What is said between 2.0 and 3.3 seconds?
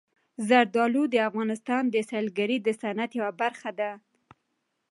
سیلګرۍ د صنعت